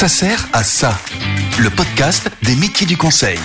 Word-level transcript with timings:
Ça 0.00 0.08
sert 0.08 0.48
à 0.54 0.64
ça. 0.64 0.98
Le 1.58 1.68
podcast 1.68 2.30
des 2.40 2.56
métiers 2.56 2.86
du 2.86 2.96
conseil. 2.96 3.38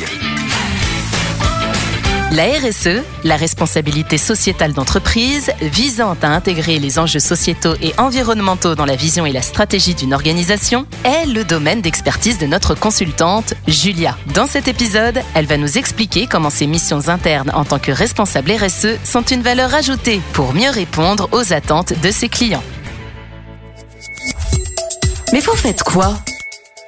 La 2.31 2.45
RSE, 2.45 3.03
la 3.25 3.35
responsabilité 3.35 4.17
sociétale 4.17 4.71
d'entreprise, 4.71 5.51
visant 5.59 6.15
à 6.21 6.27
intégrer 6.27 6.79
les 6.79 6.97
enjeux 6.97 7.19
sociétaux 7.19 7.73
et 7.81 7.91
environnementaux 7.97 8.73
dans 8.73 8.85
la 8.85 8.95
vision 8.95 9.25
et 9.25 9.33
la 9.33 9.41
stratégie 9.41 9.95
d'une 9.95 10.13
organisation, 10.13 10.87
est 11.03 11.25
le 11.25 11.43
domaine 11.43 11.81
d'expertise 11.81 12.37
de 12.37 12.45
notre 12.45 12.73
consultante, 12.73 13.53
Julia. 13.67 14.17
Dans 14.33 14.47
cet 14.47 14.69
épisode, 14.69 15.19
elle 15.33 15.47
va 15.47 15.57
nous 15.57 15.77
expliquer 15.77 16.25
comment 16.25 16.49
ces 16.49 16.67
missions 16.67 17.09
internes 17.09 17.51
en 17.53 17.65
tant 17.65 17.79
que 17.79 17.91
responsable 17.91 18.53
RSE 18.53 18.97
sont 19.03 19.23
une 19.23 19.41
valeur 19.41 19.75
ajoutée 19.75 20.21
pour 20.31 20.53
mieux 20.53 20.69
répondre 20.69 21.27
aux 21.33 21.51
attentes 21.51 21.91
de 22.01 22.11
ses 22.11 22.29
clients. 22.29 22.63
Mais 25.33 25.41
vous 25.41 25.55
faites 25.57 25.83
quoi? 25.83 26.15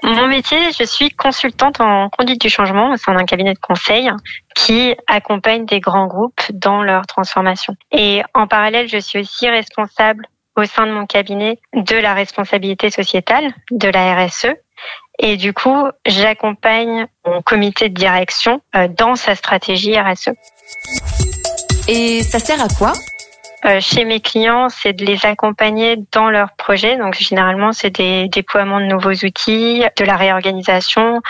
Mon 0.03 0.27
métier, 0.27 0.71
je 0.77 0.83
suis 0.83 1.09
consultante 1.09 1.81
en 1.81 2.09
conduite 2.09 2.41
du 2.41 2.49
changement 2.49 2.91
au 2.91 2.97
sein 2.97 3.13
d'un 3.13 3.25
cabinet 3.25 3.53
de 3.53 3.59
conseil 3.59 4.09
qui 4.55 4.95
accompagne 5.07 5.65
des 5.65 5.79
grands 5.79 6.07
groupes 6.07 6.41
dans 6.51 6.83
leur 6.83 7.05
transformation. 7.07 7.75
Et 7.91 8.21
en 8.33 8.47
parallèle, 8.47 8.87
je 8.87 8.97
suis 8.97 9.19
aussi 9.19 9.49
responsable 9.49 10.27
au 10.55 10.65
sein 10.65 10.87
de 10.87 10.91
mon 10.91 11.05
cabinet 11.05 11.59
de 11.73 11.95
la 11.95 12.13
responsabilité 12.13 12.89
sociétale, 12.89 13.53
de 13.71 13.89
la 13.89 14.25
RSE. 14.25 14.47
Et 15.19 15.37
du 15.37 15.53
coup, 15.53 15.87
j'accompagne 16.05 17.07
mon 17.25 17.41
comité 17.41 17.89
de 17.89 17.93
direction 17.93 18.61
euh, 18.75 18.87
dans 18.87 19.15
sa 19.15 19.35
stratégie 19.35 19.99
RSE. 19.99 20.29
Et 21.87 22.21
ça 22.23 22.39
sert 22.39 22.61
à 22.61 22.67
quoi? 22.77 22.93
Chez 23.79 24.05
mes 24.05 24.19
clients, 24.19 24.69
c'est 24.69 24.93
de 24.93 25.05
les 25.05 25.25
accompagner 25.25 25.97
dans 26.11 26.29
leurs 26.29 26.51
projets. 26.51 26.97
Donc 26.97 27.15
généralement, 27.15 27.73
c'est 27.73 27.89
des 27.89 28.27
déploiements 28.29 28.79
de 28.79 28.85
nouveaux 28.85 29.25
outils, 29.25 29.83
de 29.97 30.05
la 30.05 30.15
réorganisation, 30.15 31.21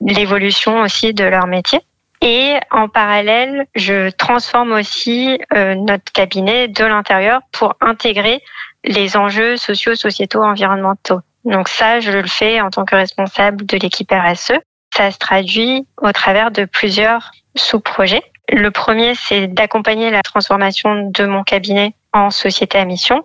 l'évolution 0.00 0.82
aussi 0.82 1.14
de 1.14 1.24
leur 1.24 1.46
métier. 1.46 1.80
Et 2.22 2.56
en 2.70 2.88
parallèle, 2.88 3.66
je 3.74 4.10
transforme 4.10 4.72
aussi 4.72 5.40
euh, 5.54 5.74
notre 5.74 6.12
cabinet 6.12 6.68
de 6.68 6.84
l'intérieur 6.84 7.40
pour 7.50 7.74
intégrer 7.80 8.42
les 8.84 9.16
enjeux 9.16 9.56
sociaux, 9.56 9.94
sociétaux, 9.94 10.42
environnementaux. 10.42 11.20
Donc 11.44 11.68
ça, 11.68 12.00
je 12.00 12.12
le 12.12 12.26
fais 12.26 12.60
en 12.60 12.70
tant 12.70 12.84
que 12.84 12.94
responsable 12.94 13.64
de 13.64 13.78
l'équipe 13.78 14.12
RSE. 14.12 14.52
Ça 14.94 15.10
se 15.10 15.18
traduit 15.18 15.86
au 16.02 16.12
travers 16.12 16.50
de 16.50 16.66
plusieurs 16.66 17.30
sous-projets. 17.56 18.22
Le 18.52 18.70
premier, 18.70 19.14
c'est 19.14 19.46
d'accompagner 19.46 20.10
la 20.10 20.22
transformation 20.22 21.08
de 21.10 21.24
mon 21.24 21.44
cabinet 21.44 21.94
en 22.12 22.30
société 22.30 22.78
à 22.78 22.84
mission. 22.84 23.24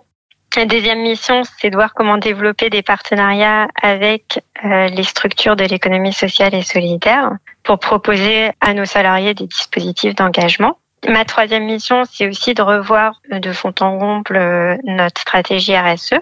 La 0.56 0.66
deuxième 0.66 1.02
mission, 1.02 1.42
c'est 1.58 1.68
de 1.70 1.74
voir 1.76 1.92
comment 1.94 2.16
développer 2.16 2.70
des 2.70 2.82
partenariats 2.82 3.66
avec 3.82 4.40
euh, 4.64 4.86
les 4.86 5.02
structures 5.02 5.56
de 5.56 5.64
l'économie 5.64 6.12
sociale 6.12 6.54
et 6.54 6.62
solidaire 6.62 7.32
pour 7.64 7.78
proposer 7.80 8.52
à 8.60 8.72
nos 8.72 8.84
salariés 8.84 9.34
des 9.34 9.46
dispositifs 9.46 10.14
d'engagement. 10.14 10.78
Ma 11.08 11.24
troisième 11.24 11.64
mission, 11.64 12.04
c'est 12.10 12.28
aussi 12.28 12.54
de 12.54 12.62
revoir 12.62 13.20
de 13.30 13.52
fond 13.52 13.74
en 13.80 13.98
comble 13.98 14.36
euh, 14.36 14.76
notre 14.84 15.20
stratégie 15.20 15.76
RSE. 15.76 16.14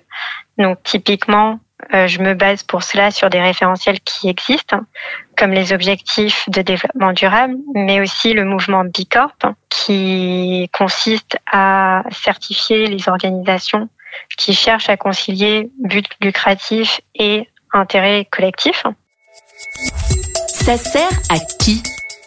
Donc 0.59 0.83
typiquement, 0.83 1.61
je 1.93 2.19
me 2.21 2.35
base 2.35 2.63
pour 2.63 2.83
cela 2.83 3.11
sur 3.11 3.31
des 3.31 3.41
référentiels 3.41 4.01
qui 4.01 4.29
existent, 4.29 4.81
comme 5.37 5.53
les 5.53 5.73
objectifs 5.73 6.49
de 6.49 6.63
développement 6.63 7.13
durable, 7.13 7.55
mais 7.75 8.01
aussi 8.01 8.33
le 8.33 8.45
mouvement 8.45 8.85
Bicorp, 8.85 9.37
qui 9.69 10.71
consiste 10.73 11.37
à 11.51 12.03
certifier 12.11 12.87
les 12.87 13.09
organisations 13.09 13.89
qui 14.37 14.55
cherchent 14.55 14.89
à 14.89 14.97
concilier 14.97 15.71
but 15.79 16.07
lucratif 16.21 17.01
et 17.15 17.49
intérêt 17.73 18.27
collectif. 18.31 18.85
Ça 20.47 20.77
sert 20.77 21.11
à 21.31 21.39
qui? 21.59 21.83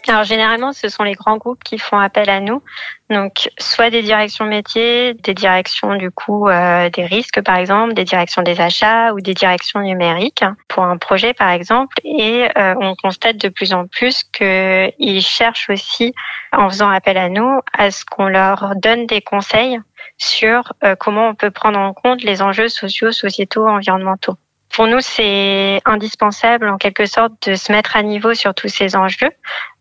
Alors 0.07 0.23
généralement, 0.23 0.73
ce 0.73 0.89
sont 0.89 1.03
les 1.03 1.13
grands 1.13 1.37
groupes 1.37 1.63
qui 1.63 1.77
font 1.77 1.97
appel 1.97 2.29
à 2.29 2.39
nous. 2.39 2.61
Donc 3.09 3.49
soit 3.57 3.89
des 3.89 4.01
directions 4.01 4.45
métiers, 4.45 5.13
des 5.13 5.33
directions 5.33 5.95
du 5.95 6.11
coup 6.11 6.47
euh, 6.47 6.89
des 6.89 7.05
risques 7.05 7.41
par 7.41 7.55
exemple, 7.55 7.93
des 7.93 8.03
directions 8.03 8.41
des 8.41 8.59
achats 8.59 9.13
ou 9.13 9.21
des 9.21 9.33
directions 9.33 9.79
numériques 9.79 10.43
pour 10.67 10.83
un 10.83 10.97
projet 10.97 11.33
par 11.33 11.49
exemple. 11.49 11.95
Et 12.03 12.47
euh, 12.57 12.75
on 12.79 12.95
constate 12.95 13.37
de 13.37 13.49
plus 13.49 13.73
en 13.73 13.87
plus 13.87 14.23
qu'ils 14.23 15.21
cherchent 15.21 15.69
aussi, 15.69 16.13
en 16.51 16.69
faisant 16.69 16.89
appel 16.89 17.17
à 17.17 17.29
nous, 17.29 17.59
à 17.77 17.91
ce 17.91 18.05
qu'on 18.05 18.27
leur 18.27 18.73
donne 18.75 19.05
des 19.05 19.21
conseils 19.21 19.79
sur 20.17 20.73
euh, 20.83 20.95
comment 20.95 21.27
on 21.27 21.35
peut 21.35 21.51
prendre 21.51 21.79
en 21.79 21.93
compte 21.93 22.23
les 22.23 22.41
enjeux 22.41 22.69
sociaux, 22.69 23.11
sociétaux, 23.11 23.67
environnementaux. 23.67 24.37
Pour 24.77 24.85
nous, 24.85 25.01
c'est 25.01 25.81
indispensable 25.85 26.69
en 26.69 26.77
quelque 26.77 27.07
sorte 27.07 27.49
de 27.49 27.55
se 27.55 27.71
mettre 27.71 27.95
à 27.95 28.03
niveau 28.03 28.35
sur 28.35 28.53
tous 28.53 28.67
ces 28.67 28.95
enjeux. 28.95 29.31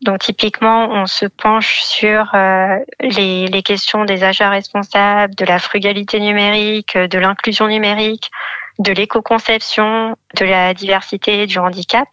Donc 0.00 0.20
typiquement, 0.20 0.88
on 0.88 1.04
se 1.04 1.26
penche 1.26 1.82
sur 1.82 2.34
euh, 2.34 2.78
les, 3.00 3.46
les 3.46 3.62
questions 3.62 4.06
des 4.06 4.24
achats 4.24 4.48
responsables, 4.48 5.34
de 5.34 5.44
la 5.44 5.58
frugalité 5.58 6.18
numérique, 6.18 6.96
de 6.96 7.18
l'inclusion 7.18 7.68
numérique, 7.68 8.30
de 8.78 8.90
l'éco-conception, 8.90 10.16
de 10.40 10.46
la 10.46 10.72
diversité, 10.72 11.46
du 11.46 11.58
handicap, 11.58 12.08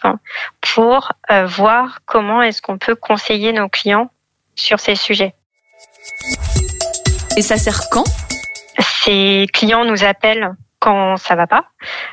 pour 0.60 1.14
euh, 1.32 1.46
voir 1.46 2.00
comment 2.06 2.42
est-ce 2.42 2.62
qu'on 2.62 2.78
peut 2.78 2.96
conseiller 2.96 3.54
nos 3.54 3.70
clients 3.70 4.12
sur 4.56 4.82
ces 4.82 4.96
sujets. 4.96 5.34
Et 7.38 7.42
ça 7.42 7.56
sert 7.56 7.80
quand? 7.90 8.04
Ces 9.06 9.48
clients 9.54 9.86
nous 9.86 10.04
appellent 10.04 10.52
quand 10.84 11.16
ça 11.16 11.36
va 11.36 11.48
pas, 11.48 11.64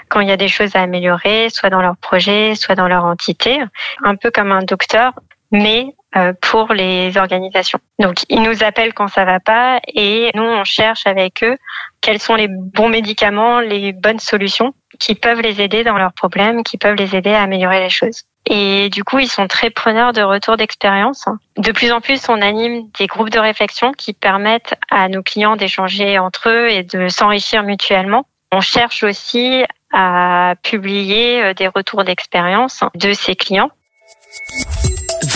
quand 0.09 0.21
il 0.21 0.29
y 0.29 0.33
a 0.33 0.37
des 0.37 0.47
choses 0.47 0.77
à 0.77 0.83
améliorer, 0.83 1.49
soit 1.51 1.71
dans 1.71 1.83
leur 1.83 1.97
projet, 1.97 2.55
soit 2.55 2.77
dans 2.77 2.87
leur 2.87 3.05
entité, 3.05 3.59
un 4.05 4.15
peu 4.15 4.31
comme 4.31 4.53
un 4.53 4.63
docteur, 4.63 5.13
mais 5.51 5.97
euh, 6.17 6.33
pour 6.41 6.73
les 6.73 7.19
organisations. 7.19 7.81
Donc 7.99 8.19
ils 8.29 8.41
nous 8.41 8.63
appellent 8.63 8.95
quand 8.95 9.09
ça 9.09 9.25
va 9.25 9.41
pas 9.41 9.81
et 9.93 10.31
nous 10.35 10.45
on 10.45 10.63
cherche 10.63 11.05
avec 11.09 11.43
eux 11.43 11.57
quels 12.01 12.21
sont 12.21 12.37
les 12.37 12.47
bons 12.49 12.89
médicaments, 12.89 13.59
les 13.59 13.93
bonnes 13.93 14.21
solutions 14.21 14.73
qui 15.01 15.17
peuvent 15.17 15.41
les 15.41 15.61
aider 15.61 15.83
dans 15.83 15.99
leurs 15.99 16.13
problèmes, 16.13 16.63
qui 16.63 16.79
peuvent 16.79 16.95
les 16.95 17.17
aider 17.17 17.33
à 17.33 17.43
améliorer 17.43 17.81
les 17.81 17.91
choses. 17.91 18.23
Et 18.47 18.89
du 18.89 19.05
coup, 19.05 19.19
ils 19.19 19.29
sont 19.29 19.47
très 19.49 19.71
preneurs 19.71 20.13
de 20.13 20.23
retours 20.23 20.57
d'expérience. 20.57 21.27
De 21.59 21.73
plus 21.73 21.93
en 21.93 22.01
plus, 22.01 22.29
on 22.29 22.41
anime 22.41 22.89
des 22.99 23.07
groupes 23.07 23.31
de 23.31 23.39
réflexion 23.39 23.93
qui 23.93 24.15
permettent 24.15 24.75
à 24.91 25.09
nos 25.09 25.23
clients 25.23 25.57
d'échanger 25.57 26.19
entre 26.19 26.49
eux 26.49 26.71
et 26.71 26.83
de 26.83 27.09
s'enrichir 27.09 27.63
mutuellement. 27.63 28.25
On 28.53 28.61
cherche 28.61 29.05
aussi 29.05 29.65
à 29.93 30.55
publier 30.62 31.43
euh, 31.43 31.55
des 31.55 31.69
retours 31.69 32.05
d'expérience 32.05 32.83
de 32.94 33.12
ses 33.12 33.37
clients. 33.37 33.71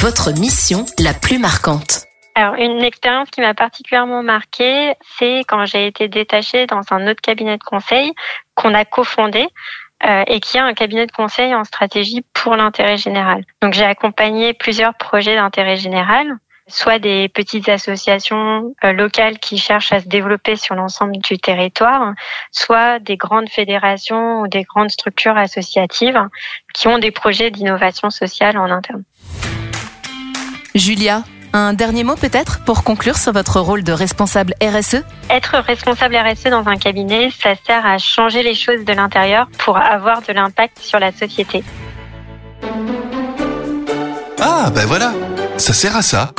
Votre 0.00 0.32
mission 0.32 0.84
la 0.98 1.14
plus 1.14 1.38
marquante 1.38 2.06
alors, 2.36 2.56
une 2.56 2.82
expérience 2.82 3.30
qui 3.30 3.40
m'a 3.40 3.54
particulièrement 3.54 4.24
marquée, 4.24 4.94
c'est 5.18 5.44
quand 5.46 5.66
j'ai 5.66 5.86
été 5.86 6.08
détachée 6.08 6.66
dans 6.66 6.80
un 6.90 7.06
autre 7.06 7.20
cabinet 7.20 7.58
de 7.58 7.62
conseil 7.62 8.12
qu'on 8.56 8.74
a 8.74 8.84
cofondé 8.84 9.46
euh, 10.04 10.24
et 10.26 10.40
qui 10.40 10.58
a 10.58 10.64
un 10.64 10.74
cabinet 10.74 11.06
de 11.06 11.12
conseil 11.12 11.54
en 11.54 11.62
stratégie 11.62 12.24
pour 12.32 12.56
l'intérêt 12.56 12.96
général. 12.96 13.44
Donc, 13.62 13.74
j'ai 13.74 13.84
accompagné 13.84 14.52
plusieurs 14.52 14.94
projets 14.94 15.36
d'intérêt 15.36 15.76
général 15.76 16.36
soit 16.66 16.98
des 16.98 17.28
petites 17.28 17.68
associations 17.68 18.74
euh, 18.84 18.92
locales 18.92 19.38
qui 19.38 19.58
cherchent 19.58 19.92
à 19.92 20.00
se 20.00 20.08
développer 20.08 20.56
sur 20.56 20.74
l'ensemble 20.74 21.18
du 21.18 21.38
territoire, 21.38 22.14
soit 22.50 22.98
des 22.98 23.16
grandes 23.16 23.48
fédérations 23.48 24.40
ou 24.40 24.48
des 24.48 24.62
grandes 24.62 24.90
structures 24.90 25.36
associatives 25.36 26.20
qui 26.72 26.88
ont 26.88 26.98
des 26.98 27.10
projets 27.10 27.50
d'innovation 27.50 28.10
sociale 28.10 28.56
en 28.56 28.70
interne. 28.70 29.04
Julia, 30.74 31.22
un 31.52 31.72
dernier 31.72 32.02
mot 32.02 32.16
peut-être 32.16 32.64
pour 32.64 32.82
conclure 32.82 33.16
sur 33.16 33.32
votre 33.32 33.60
rôle 33.60 33.84
de 33.84 33.92
responsable 33.92 34.54
RSE 34.60 35.04
Être 35.30 35.58
responsable 35.58 36.16
RSE 36.16 36.50
dans 36.50 36.66
un 36.66 36.76
cabinet, 36.76 37.30
ça 37.30 37.54
sert 37.64 37.86
à 37.86 37.98
changer 37.98 38.42
les 38.42 38.54
choses 38.54 38.84
de 38.84 38.92
l'intérieur 38.92 39.48
pour 39.58 39.76
avoir 39.76 40.22
de 40.22 40.32
l'impact 40.32 40.80
sur 40.80 40.98
la 40.98 41.12
société. 41.12 41.62
Ah, 44.40 44.70
ben 44.74 44.84
voilà, 44.84 45.12
ça 45.56 45.72
sert 45.72 45.96
à 45.96 46.02
ça. 46.02 46.30